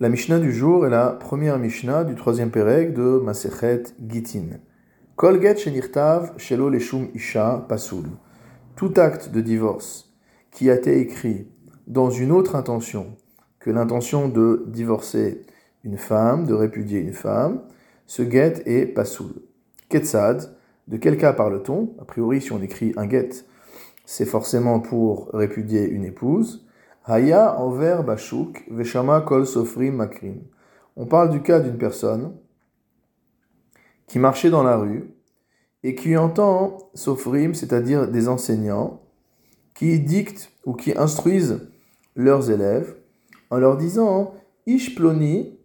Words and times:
La 0.00 0.08
Mishnah 0.08 0.38
du 0.38 0.52
jour 0.52 0.86
est 0.86 0.90
la 0.90 1.08
première 1.08 1.58
Mishnah 1.58 2.04
du 2.04 2.14
troisième 2.14 2.52
Pérec 2.52 2.94
de 2.94 3.18
Masechet 3.18 3.82
Gitin. 4.06 4.60
Kol 5.16 5.42
get 5.42 5.56
shenirtav 5.56 6.38
shelo 6.38 6.70
leshum 6.70 7.08
isha 7.14 7.66
pasul. 7.68 8.04
Tout 8.76 8.92
acte 8.94 9.30
de 9.32 9.40
divorce 9.40 10.14
qui 10.52 10.70
a 10.70 10.76
été 10.76 11.00
écrit 11.00 11.48
dans 11.88 12.10
une 12.10 12.30
autre 12.30 12.54
intention 12.54 13.16
que 13.58 13.70
l'intention 13.70 14.28
de 14.28 14.66
divorcer 14.68 15.44
une 15.82 15.98
femme, 15.98 16.46
de 16.46 16.54
répudier 16.54 17.00
une 17.00 17.12
femme, 17.12 17.62
ce 18.06 18.22
get 18.22 18.62
est 18.66 18.86
pasoul. 18.86 19.32
Ketsad, 19.88 20.56
de 20.86 20.96
quel 20.96 21.16
cas 21.16 21.32
parle-t-on? 21.32 21.96
A 22.00 22.04
priori, 22.04 22.40
si 22.40 22.52
on 22.52 22.62
écrit 22.62 22.92
un 22.96 23.10
get, 23.10 23.30
c'est 24.04 24.26
forcément 24.26 24.78
pour 24.78 25.30
répudier 25.32 25.88
une 25.88 26.04
épouse. 26.04 26.67
Haya 27.04 27.58
envers 27.58 28.02
bashuk 28.02 28.64
veshama 28.70 29.20
kol 29.20 29.46
sofrim 29.46 29.96
makrim. 29.96 30.42
On 30.96 31.06
parle 31.06 31.30
du 31.30 31.42
cas 31.42 31.60
d'une 31.60 31.78
personne 31.78 32.34
qui 34.06 34.18
marchait 34.18 34.50
dans 34.50 34.62
la 34.62 34.76
rue 34.76 35.10
et 35.82 35.94
qui 35.94 36.16
entend 36.16 36.78
sofrim, 36.94 37.54
c'est-à-dire 37.54 38.08
des 38.08 38.28
enseignants, 38.28 39.02
qui 39.74 40.00
dictent 40.00 40.52
ou 40.64 40.74
qui 40.74 40.96
instruisent 40.96 41.68
leurs 42.16 42.50
élèves 42.50 42.96
en 43.50 43.58
leur 43.58 43.76
disant 43.76 44.34
Ish 44.66 44.94
ploni, 44.96 45.58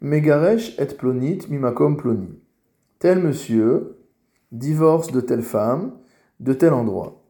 megaresh 0.00 0.78
et 0.78 0.86
plonit 0.86 1.40
mimakom 1.48 1.96
ploni. 1.96 2.38
Tel 2.98 3.18
monsieur 3.18 3.98
divorce 4.52 5.10
de 5.10 5.20
telle 5.20 5.42
femme 5.42 5.98
de 6.38 6.52
tel 6.52 6.72
endroit. 6.72 7.25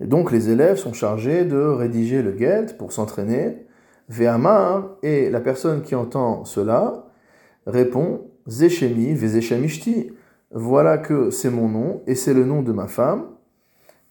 Et 0.00 0.06
donc 0.06 0.30
les 0.32 0.50
élèves 0.50 0.76
sont 0.76 0.92
chargés 0.92 1.44
de 1.44 1.58
rédiger 1.58 2.22
le 2.22 2.36
get 2.36 2.74
pour 2.78 2.92
s'entraîner. 2.92 3.66
Ve'amar, 4.08 4.96
et 5.02 5.28
la 5.28 5.40
personne 5.40 5.82
qui 5.82 5.94
entend 5.94 6.44
cela 6.44 7.06
répond 7.66 8.22
Zeshemi 8.48 9.14
vezeshemishti. 9.14 10.12
Voilà 10.50 10.96
que 10.96 11.30
c'est 11.30 11.50
mon 11.50 11.68
nom 11.68 12.02
et 12.06 12.14
c'est 12.14 12.32
le 12.32 12.44
nom 12.44 12.62
de 12.62 12.72
ma 12.72 12.86
femme. 12.86 13.26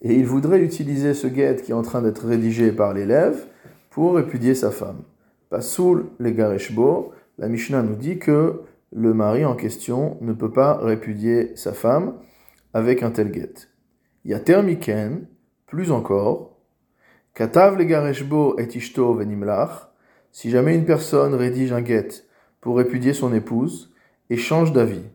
Et 0.02 0.14
il 0.14 0.26
voudrait 0.28 0.60
utiliser 0.60 1.16
ce 1.16 1.28
get 1.28 1.62
qui 1.64 1.72
est 1.72 1.76
en 1.76 1.82
train 1.82 2.04
d'être 2.04 2.28
rédigé 2.28 2.72
par 2.72 2.94
l'élève 2.94 3.46
pour 3.90 4.16
répudier 4.16 4.54
sa 4.54 4.70
femme. 4.70 5.02
Pasoul 5.50 6.06
le 6.20 6.30
gareshbo, 6.30 7.14
la 7.40 7.48
Mishnah 7.48 7.82
nous 7.82 7.96
dit 7.96 8.20
que 8.20 8.62
le 8.92 9.14
mari 9.14 9.46
en 9.46 9.56
question 9.56 10.18
ne 10.22 10.34
peut 10.34 10.52
pas 10.52 10.78
répudier 10.78 11.56
sa 11.56 11.74
femme 11.74 12.14
avec 12.74 13.02
un 13.02 13.10
tel 13.10 13.34
get. 13.34 13.68
Yater 14.24 14.62
miken, 14.62 15.26
plus 15.68 15.92
encore, 15.92 16.58
Katav 17.34 17.78
le 17.78 17.84
et 18.60 18.78
ishto 18.78 19.14
venimlach, 19.14 19.92
si 20.32 20.50
jamais 20.50 20.76
une 20.76 20.86
personne 20.86 21.36
rédige 21.36 21.74
un 21.74 21.86
get 21.86 22.08
pour 22.62 22.78
répudier 22.78 23.14
son 23.14 23.34
épouse 23.34 23.94
et 24.30 24.38
change 24.38 24.74
d'avis. 24.74 25.06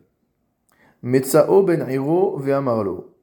Metzao 1.01 1.63
ben 1.63 1.85
iro 1.89 2.37
ve'amarlo. 2.37 3.15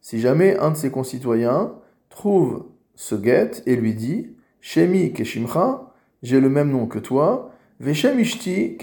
Si 0.00 0.20
jamais 0.20 0.58
un 0.58 0.72
de 0.72 0.76
ses 0.76 0.90
concitoyens 0.90 1.72
trouve 2.10 2.66
ce 2.94 3.14
get 3.14 3.62
et 3.64 3.76
lui 3.76 3.94
dit 3.94 4.36
Shemi 4.60 5.12
keshimcha, 5.12 5.94
j'ai 6.22 6.40
le 6.40 6.50
même 6.50 6.70
nom 6.70 6.86
que 6.86 6.98
toi, 6.98 7.52
veshem 7.80 8.18
ishti 8.20 8.76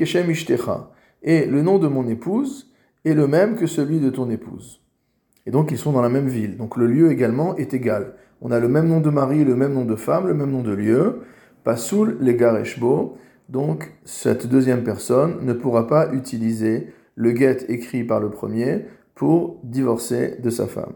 et 1.21 1.45
le 1.45 1.61
nom 1.61 1.79
de 1.79 1.87
mon 1.87 2.07
épouse 2.07 2.73
est 3.05 3.13
le 3.13 3.27
même 3.27 3.55
que 3.55 3.67
celui 3.67 3.99
de 3.99 4.09
ton 4.09 4.29
épouse. 4.29 4.81
Et 5.49 5.51
donc 5.51 5.71
ils 5.71 5.79
sont 5.79 5.91
dans 5.91 6.03
la 6.03 6.09
même 6.09 6.27
ville. 6.27 6.57
Donc 6.57 6.77
le 6.77 6.85
lieu 6.85 7.11
également 7.11 7.55
est 7.55 7.73
égal. 7.73 8.13
On 8.39 8.51
a 8.51 8.59
le 8.59 8.67
même 8.67 8.87
nom 8.87 8.99
de 8.99 9.09
mari, 9.09 9.43
le 9.43 9.55
même 9.55 9.73
nom 9.73 9.83
de 9.83 9.95
femme, 9.95 10.27
le 10.27 10.35
même 10.35 10.51
nom 10.51 10.61
de 10.61 10.71
lieu. 10.71 11.21
Pasoul 11.63 12.17
les 12.21 12.35
gareshbo. 12.35 13.17
Donc 13.49 13.91
cette 14.05 14.45
deuxième 14.45 14.83
personne 14.83 15.37
ne 15.41 15.53
pourra 15.53 15.87
pas 15.87 16.13
utiliser 16.13 16.93
le 17.15 17.35
get 17.35 17.65
écrit 17.67 18.03
par 18.03 18.19
le 18.19 18.29
premier 18.29 18.85
pour 19.15 19.59
divorcer 19.63 20.37
de 20.39 20.51
sa 20.51 20.67
femme. 20.67 20.93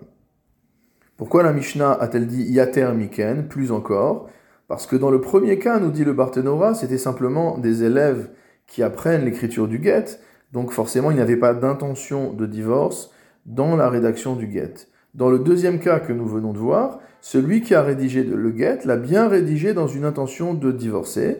Pourquoi 1.17 1.41
la 1.41 1.51
Mishnah 1.51 1.91
a-t-elle 1.91 2.27
dit 2.27 2.43
yater 2.43 2.91
miken, 2.95 3.47
plus 3.47 3.71
encore? 3.71 4.29
Parce 4.67 4.85
que 4.85 4.95
dans 4.95 5.09
le 5.09 5.19
premier 5.19 5.57
cas, 5.57 5.79
nous 5.79 5.89
dit 5.89 6.05
le 6.05 6.13
Barthénora, 6.13 6.75
c'était 6.75 6.99
simplement 6.99 7.57
des 7.57 7.83
élèves 7.83 8.29
qui 8.67 8.83
apprennent 8.83 9.25
l'écriture 9.25 9.67
du 9.67 9.81
get, 9.81 10.19
donc 10.51 10.71
forcément 10.71 11.09
il 11.09 11.15
n'y 11.15 11.21
avait 11.21 11.37
pas 11.37 11.55
d'intention 11.55 12.33
de 12.33 12.45
divorce, 12.45 13.09
dans 13.45 13.75
la 13.75 13.89
rédaction 13.89 14.35
du 14.35 14.51
get. 14.51 14.73
Dans 15.13 15.29
le 15.29 15.39
deuxième 15.39 15.79
cas 15.79 15.99
que 15.99 16.13
nous 16.13 16.25
venons 16.25 16.53
de 16.53 16.57
voir, 16.57 16.99
celui 17.21 17.61
qui 17.61 17.75
a 17.75 17.83
rédigé 17.83 18.23
le 18.23 18.55
get 18.55 18.79
l'a 18.85 18.97
bien 18.97 19.27
rédigé 19.27 19.73
dans 19.73 19.87
une 19.87 20.05
intention 20.05 20.53
de 20.53 20.71
divorcer. 20.71 21.37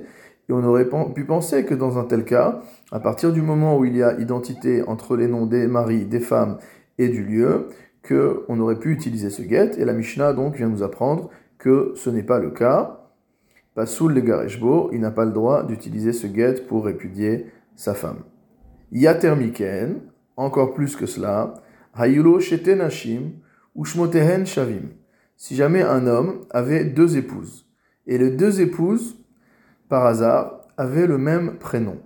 Et 0.50 0.54
on 0.54 0.64
aurait 0.64 0.88
pu 1.14 1.26
penser 1.26 1.66
que 1.66 1.74
dans 1.74 1.98
un 1.98 2.04
tel 2.04 2.26
cas, 2.26 2.62
à 2.92 3.00
partir 3.00 3.32
du 3.32 3.42
moment 3.42 3.78
où 3.78 3.86
il 3.86 3.96
y 3.96 4.04
a 4.04 4.20
identité 4.20 4.84
entre 4.84 5.16
les 5.16 5.28
noms 5.28 5.46
des 5.46 5.68
maris, 5.68 6.06
des 6.06 6.20
femmes 6.20 6.58
et 6.98 7.10
du 7.10 7.24
lieu, 7.24 7.70
qu'on 8.08 8.60
aurait 8.60 8.80
pu 8.80 8.92
utiliser 8.92 9.30
ce 9.30 9.42
get. 9.42 9.72
Et 9.78 9.86
la 9.86 9.94
Mishnah 9.94 10.34
donc 10.34 10.56
vient 10.56 10.70
nous 10.70 10.84
apprendre 10.84 11.30
que 11.58 11.94
ce 11.96 12.10
n'est 12.10 12.24
pas 12.24 12.40
le 12.40 12.52
cas. 12.52 13.00
Pasoul 13.76 14.14
le 14.14 14.22
gareshbo, 14.22 14.90
il 14.94 15.00
n'a 15.00 15.12
pas 15.12 15.26
le 15.26 15.32
droit 15.32 15.64
d'utiliser 15.64 16.14
ce 16.14 16.28
get 16.28 16.62
pour 16.68 16.86
répudier 16.86 17.48
sa 17.76 17.94
femme. 17.94 18.20
Yater 18.92 19.36
miken, 19.36 20.02
encore 20.38 20.74
plus 20.74 20.96
que 20.96 21.06
cela, 21.06 21.56
Hayulo 21.96 22.40
shavim. 22.40 23.34
Si 25.38 25.56
jamais 25.56 25.82
un 25.84 26.08
homme 26.08 26.46
avait 26.50 26.86
deux 26.86 27.18
épouses, 27.18 27.68
et 28.08 28.18
les 28.18 28.32
deux 28.32 28.62
épouses, 28.62 29.24
par 29.90 30.06
hasard, 30.06 30.62
avaient 30.78 31.06
le 31.06 31.18
même 31.18 31.58
prénom. 31.58 32.00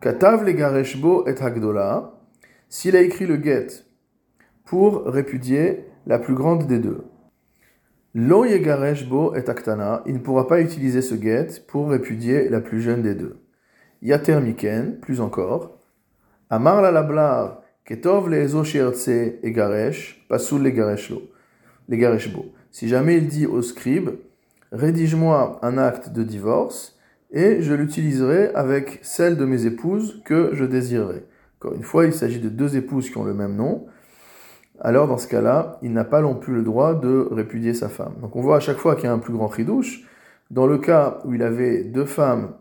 Katav 0.00 0.44
le 0.44 0.52
gareshbo 0.52 1.26
et 1.26 1.40
hagdola, 1.40 2.14
s'il 2.68 2.96
a 2.96 3.02
écrit 3.02 3.26
le 3.26 3.36
get 3.36 3.68
pour 4.64 5.04
répudier 5.04 5.84
la 6.06 6.18
plus 6.18 6.34
grande 6.34 6.66
des 6.66 6.78
deux. 6.78 7.04
Lo 8.14 8.44
yegareshbo 8.44 9.36
et 9.36 9.48
aktana, 9.48 10.02
il 10.06 10.14
ne 10.14 10.18
pourra 10.18 10.48
pas 10.48 10.60
utiliser 10.60 11.02
ce 11.02 11.14
get 11.14 11.60
pour 11.68 11.90
répudier 11.90 12.48
la 12.48 12.60
plus 12.60 12.80
jeune 12.80 13.02
des 13.02 13.14
deux. 13.14 13.38
Yater 14.02 14.40
miken, 14.40 14.98
plus 14.98 15.20
encore. 15.20 15.78
Ketov 17.84 18.32
et 18.32 19.52
garesh, 19.52 20.24
pasoul 20.28 20.62
les 20.62 20.74
Si 22.70 22.88
jamais 22.88 23.16
il 23.16 23.26
dit 23.26 23.46
au 23.46 23.62
scribe, 23.62 24.10
rédige-moi 24.70 25.58
un 25.62 25.78
acte 25.78 26.10
de 26.10 26.22
divorce 26.22 26.98
et 27.32 27.62
je 27.62 27.74
l'utiliserai 27.74 28.50
avec 28.54 29.00
celle 29.02 29.36
de 29.36 29.44
mes 29.44 29.66
épouses 29.66 30.22
que 30.24 30.50
je 30.52 30.64
désirerai. 30.64 31.24
Encore 31.58 31.74
une 31.74 31.82
fois, 31.82 32.06
il 32.06 32.12
s'agit 32.12 32.40
de 32.40 32.48
deux 32.48 32.76
épouses 32.76 33.10
qui 33.10 33.18
ont 33.18 33.24
le 33.24 33.34
même 33.34 33.56
nom. 33.56 33.86
Alors 34.80 35.06
dans 35.08 35.18
ce 35.18 35.28
cas-là, 35.28 35.78
il 35.82 35.92
n'a 35.92 36.04
pas 36.04 36.22
non 36.22 36.34
plus 36.34 36.54
le 36.54 36.62
droit 36.62 36.94
de 36.94 37.28
répudier 37.30 37.74
sa 37.74 37.88
femme. 37.88 38.14
Donc 38.20 38.34
on 38.36 38.40
voit 38.40 38.56
à 38.56 38.60
chaque 38.60 38.78
fois 38.78 38.94
qu'il 38.94 39.04
y 39.04 39.08
a 39.08 39.12
un 39.12 39.18
plus 39.18 39.34
grand 39.34 39.48
ridouche. 39.48 40.06
Dans 40.50 40.66
le 40.66 40.78
cas 40.78 41.18
où 41.24 41.34
il 41.34 41.42
avait 41.42 41.84
deux 41.84 42.06
femmes 42.06 42.54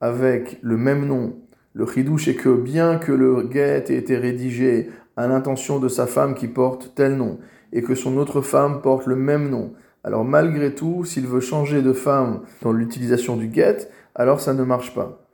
avec 0.00 0.58
le 0.62 0.76
même 0.76 1.06
nom 1.06 1.36
le 1.76 1.86
chidouche 1.86 2.26
est 2.28 2.36
que 2.36 2.48
bien 2.48 2.96
que 2.96 3.12
le 3.12 3.50
get 3.52 3.84
ait 3.90 3.96
été 3.96 4.16
rédigé 4.16 4.88
à 5.14 5.28
l'intention 5.28 5.78
de 5.78 5.88
sa 5.88 6.06
femme 6.06 6.34
qui 6.34 6.48
porte 6.48 6.92
tel 6.94 7.16
nom, 7.16 7.38
et 7.70 7.82
que 7.82 7.94
son 7.94 8.16
autre 8.16 8.40
femme 8.40 8.80
porte 8.80 9.06
le 9.06 9.14
même 9.14 9.50
nom, 9.50 9.74
alors 10.02 10.24
malgré 10.24 10.74
tout, 10.74 11.04
s'il 11.04 11.26
veut 11.26 11.40
changer 11.40 11.82
de 11.82 11.92
femme 11.92 12.40
dans 12.62 12.72
l'utilisation 12.72 13.36
du 13.36 13.52
get, 13.52 13.90
alors 14.14 14.40
ça 14.40 14.54
ne 14.54 14.64
marche 14.64 14.94
pas. 14.94 15.28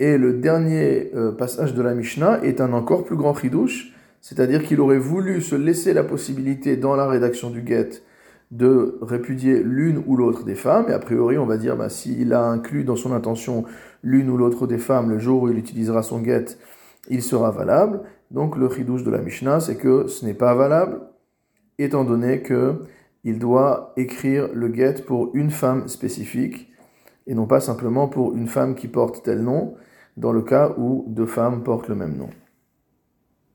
Et 0.00 0.18
le 0.18 0.32
dernier 0.32 1.12
euh, 1.14 1.30
passage 1.30 1.74
de 1.74 1.82
la 1.82 1.94
Mishnah 1.94 2.42
est 2.42 2.60
un 2.60 2.72
encore 2.72 3.04
plus 3.04 3.16
grand 3.16 3.34
chidouche, 3.34 3.92
c'est-à-dire 4.20 4.64
qu'il 4.64 4.80
aurait 4.80 4.98
voulu 4.98 5.40
se 5.40 5.54
laisser 5.54 5.92
la 5.92 6.02
possibilité 6.02 6.76
dans 6.76 6.96
la 6.96 7.06
rédaction 7.06 7.50
du 7.50 7.64
get 7.64 8.02
de 8.50 8.98
répudier 9.02 9.62
l'une 9.62 10.02
ou 10.06 10.16
l'autre 10.16 10.44
des 10.44 10.54
femmes. 10.54 10.86
Et 10.88 10.92
a 10.92 10.98
priori, 10.98 11.38
on 11.38 11.46
va 11.46 11.56
dire, 11.56 11.76
bah, 11.76 11.88
s'il 11.88 12.32
a 12.32 12.44
inclus 12.44 12.84
dans 12.84 12.96
son 12.96 13.12
intention 13.12 13.64
l'une 14.02 14.30
ou 14.30 14.36
l'autre 14.36 14.66
des 14.66 14.78
femmes, 14.78 15.10
le 15.10 15.18
jour 15.18 15.42
où 15.42 15.48
il 15.48 15.58
utilisera 15.58 16.02
son 16.02 16.22
get, 16.22 16.58
il 17.08 17.22
sera 17.22 17.50
valable. 17.50 18.00
Donc 18.30 18.56
le 18.56 18.68
chidouche 18.68 19.04
de 19.04 19.10
la 19.10 19.18
Mishnah, 19.18 19.60
c'est 19.60 19.76
que 19.76 20.06
ce 20.06 20.24
n'est 20.24 20.34
pas 20.34 20.54
valable, 20.54 21.00
étant 21.78 22.04
donné 22.04 22.42
que 22.42 22.80
il 23.24 23.38
doit 23.38 23.92
écrire 23.96 24.48
le 24.52 24.72
get 24.72 25.02
pour 25.06 25.30
une 25.34 25.50
femme 25.50 25.88
spécifique, 25.88 26.70
et 27.26 27.34
non 27.34 27.46
pas 27.46 27.60
simplement 27.60 28.06
pour 28.06 28.34
une 28.34 28.48
femme 28.48 28.74
qui 28.74 28.86
porte 28.86 29.22
tel 29.22 29.40
nom, 29.42 29.74
dans 30.16 30.32
le 30.32 30.42
cas 30.42 30.74
où 30.76 31.06
deux 31.08 31.26
femmes 31.26 31.62
portent 31.62 31.88
le 31.88 31.94
même 31.94 32.16
nom. 32.16 32.28